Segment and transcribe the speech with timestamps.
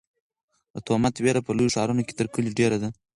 [0.73, 2.89] د تومت وېره په لویو ښارونو کې تر کلیو ډېره ده.